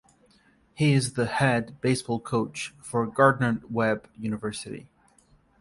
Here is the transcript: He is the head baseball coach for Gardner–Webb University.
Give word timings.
He 0.73 0.93
is 0.93 1.13
the 1.13 1.27
head 1.27 1.79
baseball 1.79 2.19
coach 2.19 2.73
for 2.81 3.05
Gardner–Webb 3.05 4.07
University. 4.17 4.89